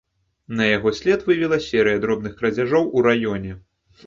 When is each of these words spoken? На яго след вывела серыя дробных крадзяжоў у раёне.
На 0.61 0.69
яго 0.77 0.93
след 0.99 1.25
вывела 1.27 1.59
серыя 1.67 2.01
дробных 2.07 2.33
крадзяжоў 2.41 2.89
у 2.97 3.05
раёне. 3.11 3.53